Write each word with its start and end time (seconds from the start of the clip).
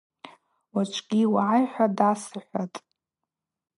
Уачӏвгьи 0.73 1.21
угӏай– 1.31 1.63
хӏва 1.71 1.85
дгӏасыхӏватӏ. 1.89 2.77